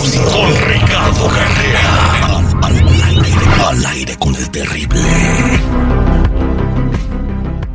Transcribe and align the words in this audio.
Con 0.00 0.48
Ricardo 0.66 1.28
Carrera. 1.28 1.84
Al, 2.62 2.74
aire, 3.04 3.28
al 3.68 3.84
aire 3.84 4.16
con 4.18 4.34
el 4.34 4.50
terrible. 4.50 4.98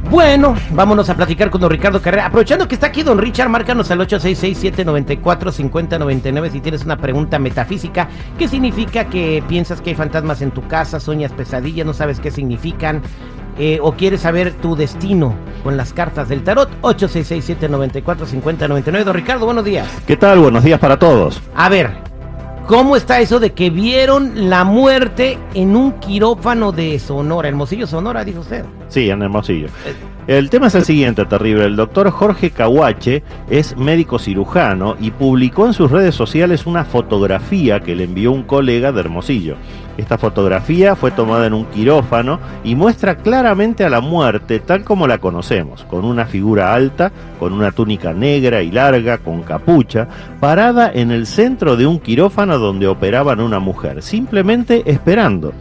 Bueno, 0.10 0.56
vámonos 0.72 1.08
a 1.08 1.16
platicar 1.16 1.52
con 1.52 1.62
don 1.62 1.70
Ricardo 1.70 2.02
Carrera. 2.02 2.26
Aprovechando 2.26 2.68
que 2.68 2.74
está 2.74 2.88
aquí 2.88 3.04
don 3.04 3.20
Richard, 3.20 3.50
márcanos 3.50 3.92
al 3.92 4.00
866-794-5099 4.00 6.52
si 6.52 6.62
tienes 6.62 6.84
una 6.84 6.98
pregunta 6.98 7.38
metafísica. 7.38 8.10
¿Qué 8.40 8.48
significa 8.48 9.06
que 9.06 9.44
piensas 9.48 9.80
que 9.80 9.92
hay 9.92 9.96
fantasmas 9.96 10.42
en 10.42 10.50
tu 10.50 10.68
casa, 10.68 11.00
sueñas 11.00 11.32
pesadillas, 11.32 11.86
no 11.86 11.94
sabes 11.94 12.20
qué 12.20 12.32
significan? 12.32 13.04
Eh, 13.60 13.78
o 13.84 13.92
quieres 13.92 14.22
saber 14.22 14.56
tu 14.56 14.76
destino 14.76 15.36
con 15.64 15.78
las 15.78 15.94
cartas 15.94 16.28
del 16.28 16.44
tarot, 16.44 16.72
866-794-5099. 16.82 19.04
Don 19.04 19.14
Ricardo, 19.14 19.46
buenos 19.46 19.64
días. 19.64 19.88
¿Qué 20.08 20.18
tal? 20.18 20.40
Buenos 20.40 20.64
días 20.64 20.80
para 20.80 20.98
todos. 20.98 21.40
A 21.56 21.70
ver, 21.70 22.15
¿cómo 22.68 22.96
está 22.96 23.20
eso 23.20 23.40
de 23.40 23.54
que 23.54 23.70
vieron 23.70 24.50
la 24.50 24.64
muerte 24.64 25.38
en 25.54 25.76
un 25.76 25.94
quirófano 25.94 26.72
de 26.72 27.00
Sonora? 27.00 27.48
Hermosillo, 27.48 27.88
Sonora, 27.88 28.24
dijo 28.24 28.42
usted. 28.42 28.66
Sí, 28.88 29.10
en 29.10 29.22
Hermosillo. 29.22 29.68
El 30.28 30.50
tema 30.50 30.68
es 30.68 30.76
el 30.76 30.86
siguiente, 30.86 31.26
terrible. 31.26 31.66
El 31.66 31.76
doctor 31.76 32.10
Jorge 32.10 32.50
Cahuache 32.50 33.24
es 33.50 33.78
médico 33.78 34.18
cirujano 34.18 34.96
y 35.00 35.12
publicó 35.12 35.68
en 35.68 35.74
sus 35.74 35.92
redes 35.92 36.16
sociales 36.16 36.66
una 36.66 36.84
fotografía 36.84 37.80
que 37.80 37.96
le 37.96 38.06
envió 38.06 38.32
un 38.32 38.44
colega 38.44 38.92
de 38.92 39.02
Hermosillo. 39.02 39.56
Esta 39.98 40.18
fotografía 40.18 40.96
fue 40.96 41.12
tomada 41.12 41.48
en 41.48 41.54
un 41.54 41.66
quirófano 41.66 42.40
y 42.64 42.76
muestra 42.76 43.18
claramente 43.18 43.86
a 43.86 43.90
la 43.90 44.02
muerte 44.02 44.60
tal 44.60 44.84
como 44.84 45.08
la 45.08 45.20
conocemos, 45.20 45.86
con 45.86 46.04
una 46.04 46.26
figura 46.26 46.74
alta, 46.74 47.12
con 47.40 47.54
una 47.54 47.72
túnica 47.72 48.14
negra 48.14 48.62
y 48.62 48.72
larga, 48.72 49.20
con 49.20 49.44
capucha, 49.44 50.08
parada 50.40 50.92
en 50.94 51.12
el 51.12 51.26
centro 51.26 51.78
de 51.78 51.88
un 51.88 52.00
quirófano 52.00 52.58
donde 52.58 52.88
operaban 52.88 53.40
una 53.40 53.60
mujer, 53.60 54.02
simplemente 54.02 54.84
esperando. 54.86 55.54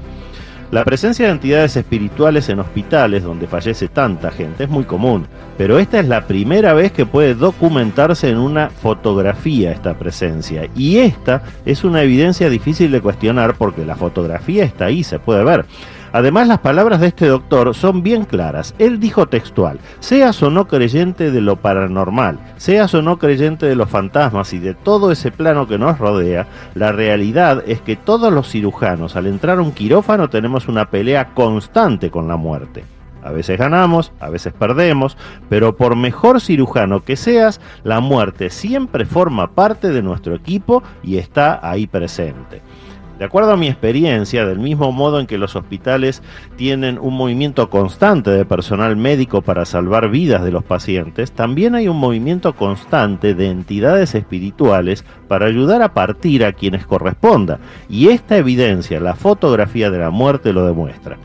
La 0.75 0.85
presencia 0.85 1.27
de 1.27 1.31
entidades 1.31 1.77
espirituales 1.77 2.49
en 2.49 2.59
hospitales 2.59 3.23
donde 3.23 3.47
fallece 3.47 3.87
tanta 3.87 4.33
gente 4.33 4.65
es 4.65 4.69
muy 4.69 4.83
común, 4.83 5.25
pero 5.57 5.79
esta 5.79 6.01
es 6.01 6.09
la 6.09 6.27
primera 6.27 6.75
vez 6.75 6.91
que 6.91 7.07
puede 7.07 7.37
documentarse 7.37 8.29
en 8.29 8.39
una 8.39 8.71
fotografía 8.71 9.71
esta 9.71 9.97
presencia. 9.97 10.69
Y 10.75 10.99
esta 10.99 11.45
es 11.65 11.85
una 11.85 12.03
evidencia 12.03 12.51
difícil 12.51 12.91
de 12.91 13.01
cuestionar 13.01 13.55
porque 13.55 13.87
la 13.87 13.95
fotografía 13.95 14.65
está 14.65 14.87
ahí, 14.87 15.05
se 15.05 15.21
puede 15.21 15.45
ver. 15.45 15.65
Además, 16.15 16.47
las 16.47 16.61
palabras 16.61 17.01
de 17.01 17.09
este 17.09 17.27
doctor 17.27 17.75
son 17.75 18.05
bien 18.05 18.25
claras. 18.25 18.73
Él 18.79 19.01
dijo 19.01 19.27
textual, 19.27 19.81
seas 19.99 20.41
o 20.45 20.49
no 20.49 20.69
creyente 20.69 21.33
de 21.33 21.41
lo 21.41 21.57
paranormal, 21.57 22.39
seas 22.57 22.95
o 22.95 23.03
no 23.03 23.19
creyente 23.19 23.67
de 23.67 23.75
los 23.75 23.91
fantasmas 23.91 24.53
y 24.53 24.61
de 24.61 24.75
todo 24.75 25.11
ese 25.11 25.33
plano 25.33 25.67
que 25.67 25.77
nos 25.77 25.99
rodea, 25.99 26.47
la 26.77 26.93
realidad 26.93 27.65
es 27.67 27.81
que 27.81 27.97
todos 27.97 28.33
los 28.33 28.49
cirujanos 28.49 29.17
al 29.17 29.27
entrar 29.27 29.59
a 29.59 29.63
un 29.63 29.73
quirófano 29.73 30.31
tenemos 30.31 30.69
una 30.69 30.89
pelea 30.89 31.35
constante 31.35 32.13
con 32.13 32.29
la 32.29 32.37
muerte. 32.37 32.85
A 33.25 33.33
veces 33.33 33.59
ganamos, 33.59 34.13
a 34.21 34.29
veces 34.29 34.53
perdemos, 34.53 35.17
pero 35.49 35.75
por 35.75 35.97
mejor 35.97 36.41
cirujano 36.41 37.03
que 37.03 37.17
seas, 37.17 37.61
la 37.83 37.99
muerte 37.99 38.51
siempre 38.51 39.05
forma 39.05 39.51
parte 39.51 39.89
de 39.89 40.03
nuestro 40.03 40.37
equipo 40.37 40.85
y 41.03 41.17
está 41.17 41.59
ahí 41.69 41.89
presente. 41.89 42.63
De 43.19 43.25
acuerdo 43.25 43.53
a 43.53 43.57
mi 43.57 43.69
experiencia, 43.69 44.45
del 44.45 44.59
mismo 44.59 44.91
modo 44.91 45.21
en 45.21 45.27
que 45.27 45.39
los 45.39 45.55
hospitales 45.55 46.21
tienen 46.57 46.99
un 46.99 47.15
movimiento 47.15 47.71
constante 47.71 48.31
de 48.31 48.45
personal 48.45 48.97
médico 48.97 49.41
para 49.41 49.65
salvar 49.65 50.11
vidas 50.11 50.43
de 50.43 50.51
los 50.51 50.65
pacientes, 50.65 51.31
también 51.31 51.77
hay 51.77 51.87
un 51.87 51.97
movimiento 51.97 52.55
constante 52.55 53.35
de 53.35 53.51
entidades 53.51 54.17
espirituales 54.17 55.05
para 55.29 55.47
ayudar 55.47 55.81
a 55.83 55.95
partir 55.95 56.45
a 56.45 56.53
quienes 56.53 56.87
corresponda. 56.87 57.61
Y 57.89 58.09
esta 58.09 58.37
evidencia, 58.37 58.99
la 58.99 59.15
fotografía 59.15 59.91
de 59.91 59.99
la 59.99 60.11
muerte 60.11 60.53
lo 60.53 60.67
demuestra. 60.67 61.17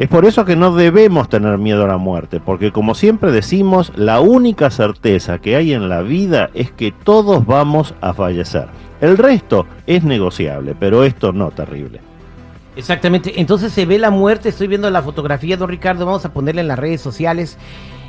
Es 0.00 0.08
por 0.08 0.24
eso 0.24 0.46
que 0.46 0.56
no 0.56 0.74
debemos 0.74 1.28
tener 1.28 1.58
miedo 1.58 1.84
a 1.84 1.88
la 1.88 1.98
muerte, 1.98 2.40
porque 2.40 2.72
como 2.72 2.94
siempre 2.94 3.32
decimos, 3.32 3.92
la 3.96 4.20
única 4.20 4.70
certeza 4.70 5.40
que 5.40 5.56
hay 5.56 5.74
en 5.74 5.90
la 5.90 6.00
vida 6.00 6.48
es 6.54 6.70
que 6.70 6.90
todos 6.90 7.44
vamos 7.44 7.92
a 8.00 8.14
fallecer. 8.14 8.68
El 9.02 9.18
resto 9.18 9.66
es 9.86 10.02
negociable, 10.02 10.74
pero 10.80 11.04
esto 11.04 11.34
no 11.34 11.50
terrible. 11.50 12.00
Exactamente, 12.76 13.38
entonces 13.42 13.74
se 13.74 13.84
ve 13.84 13.98
la 13.98 14.08
muerte, 14.10 14.48
estoy 14.48 14.68
viendo 14.68 14.88
la 14.88 15.02
fotografía, 15.02 15.58
don 15.58 15.68
Ricardo, 15.68 16.06
vamos 16.06 16.24
a 16.24 16.32
ponerla 16.32 16.62
en 16.62 16.68
las 16.68 16.78
redes 16.78 17.02
sociales. 17.02 17.58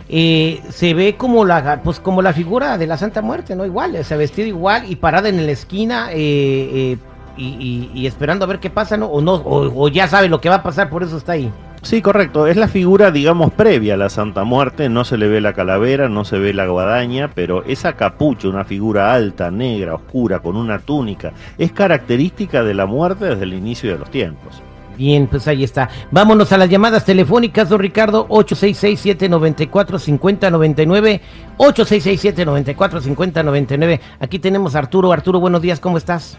Eh, 0.07 0.61
se 0.69 0.93
ve 0.93 1.17
como 1.17 1.43
la 1.43 1.81
pues 1.83 1.99
como 1.99 2.21
la 2.21 2.31
figura 2.31 2.77
de 2.77 2.87
la 2.87 2.95
Santa 2.95 3.21
Muerte, 3.21 3.53
¿no? 3.53 3.65
Igual, 3.65 4.01
se 4.05 4.13
ha 4.13 4.17
vestido 4.17 4.47
igual 4.47 4.89
y 4.89 4.95
parada 4.95 5.27
en 5.27 5.45
la 5.45 5.51
esquina 5.51 6.07
eh, 6.13 6.95
eh, 6.95 6.97
y, 7.35 8.07
esperando 8.07 8.45
a 8.45 8.47
ver 8.47 8.59
qué 8.59 8.69
pasa, 8.69 8.95
¿no? 8.95 9.07
O 9.07 9.19
no, 9.19 9.41
o 9.43 9.89
ya 9.89 10.07
sabe 10.07 10.29
lo 10.29 10.39
que 10.39 10.47
va 10.47 10.55
a 10.55 10.63
pasar, 10.63 10.89
por 10.89 11.03
eso 11.03 11.17
está 11.17 11.33
ahí. 11.33 11.51
Sí, 11.81 12.01
correcto. 12.01 12.45
Es 12.45 12.57
la 12.57 12.67
figura, 12.67 13.09
digamos, 13.09 13.53
previa 13.53 13.95
a 13.95 13.97
la 13.97 14.09
Santa 14.09 14.43
Muerte. 14.43 14.87
No 14.87 15.03
se 15.03 15.17
le 15.17 15.27
ve 15.27 15.41
la 15.41 15.53
calavera, 15.53 16.09
no 16.09 16.23
se 16.23 16.37
ve 16.37 16.53
la 16.53 16.67
guadaña, 16.67 17.31
pero 17.33 17.63
esa 17.63 17.93
capucha, 17.93 18.47
una 18.47 18.65
figura 18.65 19.11
alta, 19.13 19.49
negra, 19.49 19.95
oscura, 19.95 20.37
con 20.39 20.55
una 20.55 20.77
túnica, 20.77 21.33
es 21.57 21.71
característica 21.71 22.63
de 22.63 22.75
la 22.75 22.85
muerte 22.85 23.25
desde 23.25 23.43
el 23.43 23.53
inicio 23.53 23.91
de 23.91 23.97
los 23.97 24.11
tiempos. 24.11 24.61
Bien, 24.95 25.25
pues 25.25 25.47
ahí 25.47 25.63
está. 25.63 25.89
Vámonos 26.11 26.51
a 26.51 26.59
las 26.59 26.69
llamadas 26.69 27.03
telefónicas, 27.03 27.69
don 27.69 27.79
Ricardo, 27.79 28.27
866-794-5099, 28.27 31.19
866-794-5099. 31.57 33.99
Aquí 34.19 34.37
tenemos 34.37 34.75
a 34.75 34.79
Arturo. 34.79 35.11
Arturo, 35.11 35.39
buenos 35.39 35.63
días, 35.63 35.79
¿cómo 35.79 35.97
estás? 35.97 36.37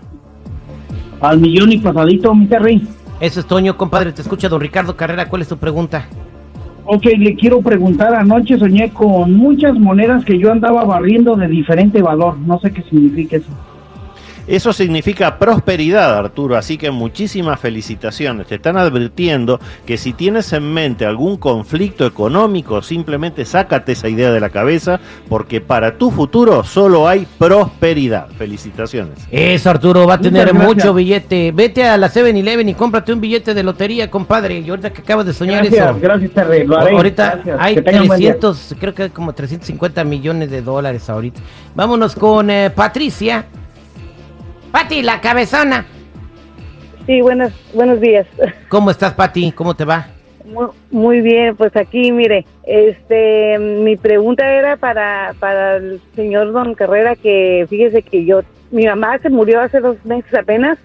Al 1.21 1.41
millón 1.41 1.73
y 1.73 1.79
pasadito, 1.79 2.33
mi 2.33 2.47
rey. 2.47 2.87
Eso 3.23 3.39
es 3.39 3.47
Toño, 3.47 3.77
compadre, 3.77 4.11
te 4.11 4.21
escucha 4.21 4.49
don 4.49 4.61
Ricardo 4.61 4.97
Carrera, 4.97 5.29
¿cuál 5.29 5.43
es 5.43 5.49
tu 5.49 5.57
pregunta? 5.57 6.09
Ok, 6.85 7.05
le 7.17 7.37
quiero 7.37 7.63
preguntar, 7.63 8.17
anoche 8.17 8.59
soñé 8.59 8.91
con 8.91 9.33
muchas 9.35 9.79
monedas 9.79 10.25
que 10.25 10.41
yo 10.41 10.51
andaba 10.51 10.83
barriendo 10.83 11.37
de 11.37 11.47
diferente 11.47 12.03
valor, 12.03 12.37
no 12.39 12.59
sé 12.59 12.73
qué 12.73 12.83
significa 12.83 13.37
eso. 13.37 13.47
Eso 14.47 14.73
significa 14.73 15.39
prosperidad, 15.39 16.19
Arturo, 16.19 16.57
así 16.57 16.77
que 16.77 16.91
muchísimas 16.91 17.61
felicitaciones. 17.61 18.49
Te 18.49 18.57
están 18.57 18.77
advirtiendo 18.77 19.61
que 19.87 19.97
si 19.97 20.13
tienes 20.13 20.53
en 20.53 20.73
mente 20.73 21.07
algún 21.07 21.37
conflicto 21.37 22.07
económico, 22.07 22.83
simplemente 22.83 23.45
sácate 23.45 23.93
esa 23.93 24.09
idea 24.09 24.33
de 24.33 24.41
la 24.41 24.51
cabeza, 24.51 24.99
porque 25.29 25.61
para 25.61 25.97
tu 25.97 26.11
futuro 26.11 26.65
solo 26.65 27.07
hay 27.07 27.27
prosperidad. 27.39 28.29
Felicitaciones. 28.37 29.19
Eso, 29.31 29.71
Arturo, 29.71 30.07
va 30.07 30.15
a 30.15 30.21
tener 30.21 30.53
mucho 30.53 30.93
billete. 30.93 31.53
Vete 31.53 31.85
a 31.85 31.97
la 31.97 32.11
7-Eleven 32.11 32.69
y 32.69 32.75
cómprate 32.75 33.13
un 33.13 33.21
billete 33.21 33.55
de 33.55 33.63
lotería, 33.63 34.11
compadre. 34.11 34.59
Y 34.59 34.69
ahorita 34.69 34.93
que 34.93 35.03
acabas 35.03 35.27
de 35.27 35.35
soñar 35.35 35.65
eso. 35.65 35.97
Gracias, 36.01 36.31
Terry. 36.33 36.67
Ahorita 36.69 37.41
hay 37.59 37.77
300, 37.77 38.75
creo 38.79 38.95
que 38.95 39.05
hay 39.05 39.11
como 39.11 39.33
350 39.33 40.03
millones 40.05 40.51
de 40.51 40.63
dólares 40.63 41.09
ahorita. 41.09 41.41
Vámonos 41.75 42.17
con 42.17 42.51
eh, 42.51 42.71
Patricia. 42.71 43.47
Pati, 44.73 45.03
la 45.03 45.21
cabezona. 45.21 45.85
Sí, 47.07 47.21
buenos, 47.21 47.53
buenos 47.75 48.01
días. 48.01 48.27
¿Cómo 48.69 48.91
estás, 48.91 49.13
Pati? 49.13 49.53
¿Cómo 49.53 49.75
te 49.75 49.85
va? 49.85 50.07
Muy, 50.91 51.21
bien, 51.21 51.57
pues 51.57 51.77
aquí, 51.77 52.11
mire, 52.11 52.45
este, 52.65 53.59
mi 53.59 53.97
pregunta 53.97 54.51
era 54.51 54.77
para, 54.77 55.35
para 55.39 55.77
el 55.77 56.01
señor 56.17 56.53
Don 56.53 56.75
Carrera, 56.75 57.17
que 57.17 57.67
fíjese 57.71 58.03
que 58.03 58.25
yo, 58.25 58.41
mi 58.71 58.87
mamá 58.87 59.19
se 59.19 59.31
murió 59.31 59.61
hace 59.61 59.81
dos 59.81 60.05
meses 60.05 60.35
apenas, 60.35 60.79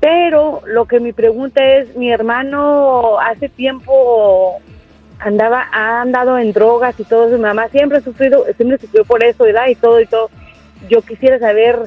pero 0.00 0.62
lo 0.66 0.86
que 0.86 1.00
mi 1.00 1.12
pregunta 1.12 1.64
es, 1.64 1.94
mi 1.96 2.10
hermano 2.10 3.20
hace 3.20 3.48
tiempo 3.48 4.60
andaba, 5.20 5.68
ha 5.72 6.00
andado 6.00 6.38
en 6.38 6.52
drogas 6.52 6.98
y 6.98 7.04
todo, 7.04 7.28
mi 7.28 7.38
mamá 7.38 7.68
siempre 7.68 7.98
ha 7.98 8.02
sufrido, 8.02 8.44
siempre 8.56 8.78
sufrió 8.78 9.04
por 9.04 9.22
eso, 9.22 9.44
¿verdad? 9.44 9.68
Y 9.68 9.74
todo 9.76 10.00
y 10.00 10.06
todo. 10.06 10.28
Yo 10.88 11.02
quisiera 11.02 11.38
saber 11.38 11.78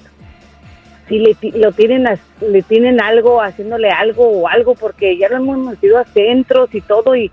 si 1.07 1.19
le, 1.19 1.35
lo 1.55 1.71
tienen, 1.71 2.07
le 2.41 2.61
tienen 2.61 3.01
algo, 3.01 3.41
haciéndole 3.41 3.89
algo 3.89 4.27
o 4.27 4.47
algo, 4.47 4.75
porque 4.75 5.17
ya 5.17 5.29
lo 5.29 5.37
hemos 5.37 5.57
metido 5.57 5.97
a 5.97 6.05
centros 6.05 6.73
y 6.73 6.81
todo, 6.81 7.15
y, 7.15 7.31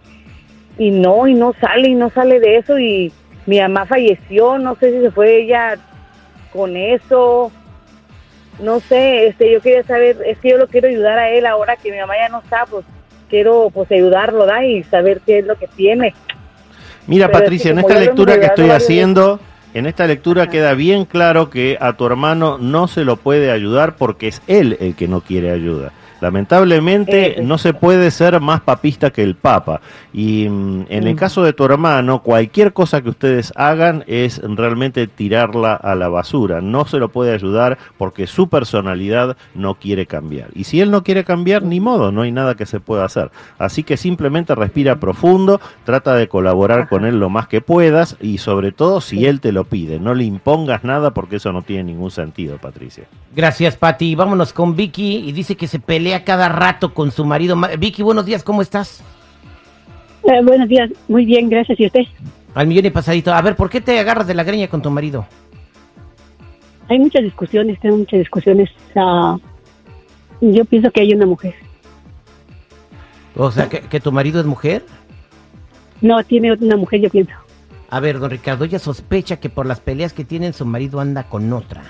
y 0.78 0.90
no, 0.90 1.26
y 1.26 1.34
no 1.34 1.54
sale, 1.60 1.88
y 1.88 1.94
no 1.94 2.10
sale 2.10 2.40
de 2.40 2.56
eso, 2.56 2.78
y 2.78 3.12
mi 3.46 3.60
mamá 3.60 3.86
falleció, 3.86 4.58
no 4.58 4.74
sé 4.76 4.92
si 4.92 5.00
se 5.00 5.10
fue 5.10 5.42
ella 5.42 5.76
con 6.52 6.76
eso, 6.76 7.52
no 8.60 8.80
sé, 8.80 9.28
este, 9.28 9.52
yo 9.52 9.60
quería 9.60 9.82
saber, 9.84 10.18
es 10.26 10.38
que 10.38 10.50
yo 10.50 10.58
lo 10.58 10.66
quiero 10.66 10.88
ayudar 10.88 11.18
a 11.18 11.30
él 11.30 11.46
ahora 11.46 11.76
que 11.76 11.90
mi 11.90 11.98
mamá 11.98 12.14
ya 12.20 12.28
no 12.28 12.40
está, 12.40 12.66
pues 12.66 12.84
quiero 13.28 13.70
pues 13.72 13.90
ayudarlo, 13.92 14.44
¿da? 14.44 14.64
Y 14.64 14.82
saber 14.84 15.20
qué 15.24 15.38
es 15.38 15.46
lo 15.46 15.56
que 15.56 15.68
tiene. 15.68 16.14
Mira, 17.06 17.30
Patricia, 17.30 17.70
en 17.70 17.78
esta 17.78 17.98
lectura 17.98 18.38
que 18.38 18.46
estoy 18.46 18.70
haciendo... 18.70 19.40
En 19.72 19.86
esta 19.86 20.06
lectura 20.06 20.48
queda 20.48 20.74
bien 20.74 21.04
claro 21.04 21.48
que 21.48 21.78
a 21.80 21.92
tu 21.92 22.04
hermano 22.04 22.58
no 22.58 22.88
se 22.88 23.04
lo 23.04 23.16
puede 23.16 23.52
ayudar 23.52 23.96
porque 23.96 24.28
es 24.28 24.42
él 24.48 24.76
el 24.80 24.96
que 24.96 25.06
no 25.06 25.20
quiere 25.20 25.52
ayuda. 25.52 25.92
Lamentablemente 26.20 27.40
Eh, 27.40 27.42
no 27.42 27.58
se 27.58 27.72
puede 27.74 28.10
ser 28.10 28.40
más 28.40 28.60
papista 28.60 29.10
que 29.10 29.22
el 29.22 29.34
Papa. 29.36 29.80
Y 30.12 30.48
mm, 30.48 30.86
en 30.88 31.06
el 31.06 31.14
Mm. 31.14 31.18
caso 31.18 31.42
de 31.42 31.52
tu 31.52 31.64
hermano, 31.64 32.22
cualquier 32.22 32.72
cosa 32.72 33.02
que 33.02 33.08
ustedes 33.10 33.52
hagan 33.56 34.04
es 34.06 34.40
realmente 34.42 35.06
tirarla 35.06 35.74
a 35.74 35.94
la 35.94 36.08
basura. 36.08 36.60
No 36.60 36.86
se 36.86 36.98
lo 36.98 37.08
puede 37.10 37.32
ayudar 37.32 37.78
porque 37.98 38.26
su 38.26 38.48
personalidad 38.48 39.36
no 39.54 39.74
quiere 39.76 40.06
cambiar. 40.06 40.48
Y 40.54 40.64
si 40.64 40.80
él 40.80 40.90
no 40.90 41.02
quiere 41.04 41.24
cambiar, 41.24 41.62
ni 41.62 41.80
modo, 41.80 42.10
no 42.12 42.22
hay 42.22 42.32
nada 42.32 42.54
que 42.54 42.66
se 42.66 42.80
pueda 42.80 43.04
hacer. 43.04 43.30
Así 43.58 43.82
que 43.82 43.96
simplemente 43.96 44.54
respira 44.54 44.96
profundo, 44.96 45.60
trata 45.84 46.14
de 46.14 46.28
colaborar 46.28 46.88
con 46.88 47.04
él 47.04 47.18
lo 47.20 47.28
más 47.30 47.46
que 47.48 47.60
puedas 47.60 48.16
y 48.20 48.38
sobre 48.38 48.72
todo 48.72 49.00
si 49.00 49.26
él 49.26 49.40
te 49.40 49.52
lo 49.52 49.64
pide. 49.64 49.98
No 50.00 50.14
le 50.14 50.24
impongas 50.24 50.84
nada 50.84 51.12
porque 51.12 51.36
eso 51.36 51.52
no 51.52 51.62
tiene 51.62 51.84
ningún 51.84 52.10
sentido, 52.10 52.58
Patricia. 52.58 53.04
Gracias, 53.34 53.76
Pati. 53.76 54.14
Vámonos 54.16 54.52
con 54.52 54.74
Vicky 54.74 55.18
y 55.26 55.32
dice 55.32 55.56
que 55.56 55.68
se 55.68 55.78
pelea 55.78 56.09
cada 56.24 56.48
rato 56.48 56.92
con 56.92 57.10
su 57.10 57.24
marido. 57.24 57.56
Ma- 57.56 57.68
Vicky, 57.68 58.02
buenos 58.02 58.26
días, 58.26 58.42
¿cómo 58.42 58.62
estás? 58.62 59.02
Eh, 60.24 60.42
buenos 60.44 60.68
días, 60.68 60.90
muy 61.08 61.24
bien, 61.24 61.48
gracias. 61.48 61.78
¿Y 61.80 61.86
usted? 61.86 62.02
Al 62.54 62.66
millón 62.66 62.86
y 62.86 62.90
pasadito. 62.90 63.32
A 63.32 63.40
ver, 63.42 63.56
¿por 63.56 63.70
qué 63.70 63.80
te 63.80 63.98
agarras 63.98 64.26
de 64.26 64.34
la 64.34 64.44
greña 64.44 64.68
con 64.68 64.82
tu 64.82 64.90
marido? 64.90 65.26
Hay 66.88 66.98
muchas 66.98 67.22
discusiones, 67.22 67.78
tengo 67.80 67.96
muchas 67.98 68.18
discusiones. 68.18 68.68
Ah, 68.96 69.36
yo 70.40 70.64
pienso 70.64 70.90
que 70.90 71.02
hay 71.02 71.14
una 71.14 71.26
mujer. 71.26 71.54
O 73.36 73.50
sea, 73.50 73.68
que, 73.68 73.80
que 73.82 74.00
tu 74.00 74.10
marido 74.12 74.40
es 74.40 74.46
mujer. 74.46 74.84
No, 76.00 76.22
tiene 76.24 76.52
una 76.52 76.76
mujer, 76.76 77.00
yo 77.00 77.10
pienso. 77.10 77.32
A 77.88 78.00
ver, 78.00 78.18
don 78.18 78.30
Ricardo, 78.30 78.64
ella 78.64 78.78
sospecha 78.78 79.38
que 79.38 79.48
por 79.48 79.66
las 79.66 79.80
peleas 79.80 80.12
que 80.12 80.24
tienen 80.24 80.52
su 80.52 80.64
marido 80.66 81.00
anda 81.00 81.24
con 81.24 81.52
otra. 81.52 81.82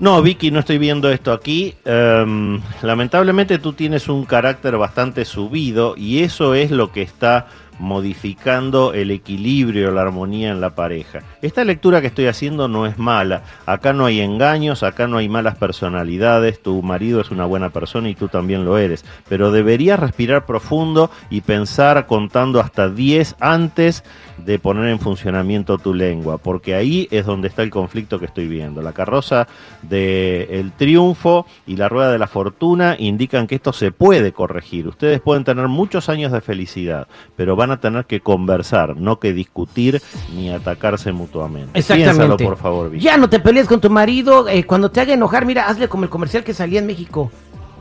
No, 0.00 0.22
Vicky, 0.22 0.50
no 0.50 0.60
estoy 0.60 0.78
viendo 0.78 1.10
esto 1.10 1.30
aquí. 1.30 1.74
Em, 1.84 2.58
lamentablemente 2.80 3.58
tú 3.58 3.74
tienes 3.74 4.08
un 4.08 4.24
carácter 4.24 4.78
bastante 4.78 5.26
subido 5.26 5.94
y 5.94 6.20
eso 6.22 6.54
es 6.54 6.70
lo 6.70 6.90
que 6.90 7.02
está 7.02 7.48
modificando 7.80 8.92
el 8.92 9.10
equilibrio, 9.10 9.90
la 9.90 10.02
armonía 10.02 10.50
en 10.50 10.60
la 10.60 10.74
pareja. 10.74 11.20
Esta 11.40 11.64
lectura 11.64 12.00
que 12.00 12.08
estoy 12.08 12.26
haciendo 12.26 12.68
no 12.68 12.86
es 12.86 12.98
mala. 12.98 13.42
Acá 13.64 13.94
no 13.94 14.04
hay 14.04 14.20
engaños, 14.20 14.82
acá 14.82 15.06
no 15.06 15.16
hay 15.16 15.30
malas 15.30 15.56
personalidades. 15.56 16.62
Tu 16.62 16.82
marido 16.82 17.22
es 17.22 17.30
una 17.30 17.46
buena 17.46 17.70
persona 17.70 18.10
y 18.10 18.14
tú 18.14 18.28
también 18.28 18.66
lo 18.66 18.76
eres. 18.76 19.04
Pero 19.28 19.50
deberías 19.50 19.98
respirar 19.98 20.44
profundo 20.44 21.10
y 21.30 21.40
pensar 21.40 22.06
contando 22.06 22.60
hasta 22.60 22.90
10 22.90 23.36
antes 23.40 24.04
de 24.44 24.58
poner 24.58 24.88
en 24.88 25.00
funcionamiento 25.00 25.78
tu 25.78 25.94
lengua, 25.94 26.38
porque 26.38 26.74
ahí 26.74 27.08
es 27.10 27.26
donde 27.26 27.48
está 27.48 27.62
el 27.62 27.70
conflicto 27.70 28.18
que 28.18 28.26
estoy 28.26 28.48
viendo. 28.48 28.82
La 28.82 28.92
carroza 28.92 29.46
del 29.82 30.72
triunfo 30.72 31.46
y 31.66 31.76
la 31.76 31.88
rueda 31.88 32.12
de 32.12 32.18
la 32.18 32.26
fortuna 32.26 32.96
indican 32.98 33.46
que 33.46 33.56
esto 33.56 33.72
se 33.72 33.92
puede 33.92 34.32
corregir. 34.32 34.88
Ustedes 34.88 35.20
pueden 35.20 35.44
tener 35.44 35.68
muchos 35.68 36.08
años 36.08 36.32
de 36.32 36.40
felicidad, 36.40 37.08
pero 37.36 37.56
van 37.56 37.69
a 37.70 37.78
tener 37.78 38.04
que 38.06 38.20
conversar, 38.20 38.96
no 38.96 39.18
que 39.18 39.32
discutir 39.32 40.00
ni 40.34 40.50
atacarse 40.50 41.12
mutuamente. 41.12 41.78
Exactamente. 41.78 42.16
Piénsalo, 42.18 42.36
por 42.36 42.56
favor, 42.56 42.90
Vicky. 42.90 43.04
Ya 43.04 43.16
no 43.16 43.28
te 43.28 43.40
pelees 43.40 43.66
con 43.66 43.80
tu 43.80 43.90
marido. 43.90 44.48
eh, 44.48 44.64
cuando 44.64 44.90
te 44.90 45.00
haga 45.00 45.14
enojar, 45.14 45.44
mira, 45.46 45.68
hazle 45.68 45.88
como 45.88 46.04
el 46.04 46.10
comercial 46.10 46.44
que 46.44 46.54
salía 46.54 46.78
en 46.80 46.86
México. 46.86 47.30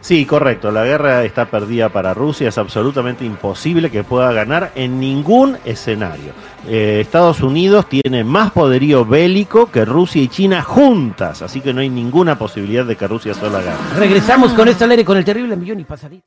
Sí, 0.00 0.24
correcto. 0.24 0.70
La 0.70 0.84
guerra 0.84 1.24
está 1.24 1.46
perdida 1.46 1.88
para 1.88 2.14
Rusia. 2.14 2.48
Es 2.48 2.58
absolutamente 2.58 3.24
imposible 3.24 3.90
que 3.90 4.04
pueda 4.04 4.32
ganar 4.32 4.72
en 4.74 5.00
ningún 5.00 5.58
escenario. 5.64 6.32
Eh, 6.66 7.00
Estados 7.00 7.40
Unidos 7.40 7.88
tiene 7.88 8.24
más 8.24 8.50
poderío 8.52 9.04
bélico 9.04 9.70
que 9.70 9.84
Rusia 9.84 10.22
y 10.22 10.28
China 10.28 10.62
juntas. 10.62 11.42
Así 11.42 11.60
que 11.60 11.72
no 11.72 11.80
hay 11.80 11.88
ninguna 11.88 12.38
posibilidad 12.38 12.84
de 12.84 12.96
que 12.96 13.06
Rusia 13.06 13.34
sola 13.34 13.60
gane. 13.60 13.78
Regresamos 13.98 14.52
con 14.52 14.68
esta 14.68 14.84
aire 14.86 15.04
con 15.04 15.16
el 15.16 15.24
terrible 15.24 15.56
millón 15.56 15.80
y 15.80 15.84
pasadito. 15.84 16.16